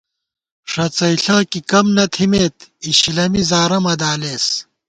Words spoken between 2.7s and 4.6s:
اِشِلَمی زارہ مہ دالېس